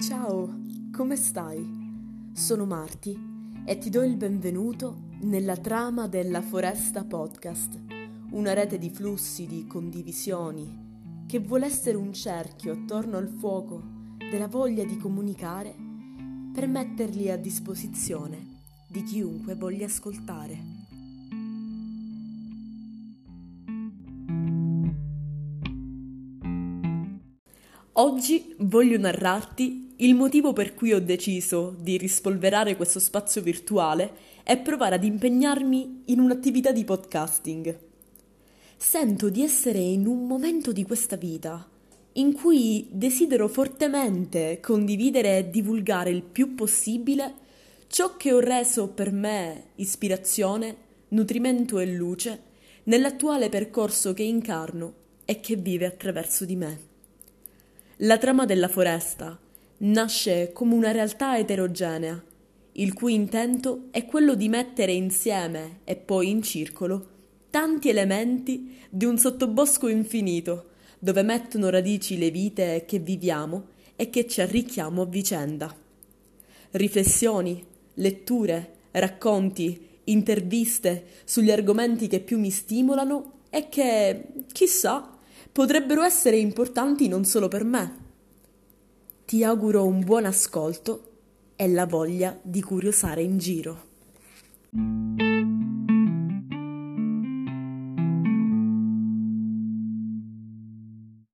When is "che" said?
11.26-11.38, 48.16-48.32, 54.14-54.22, 55.40-55.56, 72.86-73.00, 74.08-74.26, 82.06-82.20, 83.68-84.24